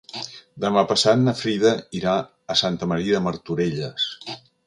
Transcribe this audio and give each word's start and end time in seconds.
Demà 0.63 0.83
passat 0.91 1.19
na 1.25 1.33
Frida 1.41 1.73
irà 2.01 2.15
a 2.53 2.57
Santa 2.63 2.89
Maria 2.93 3.17
de 3.19 3.23
Martorelles. 3.29 4.09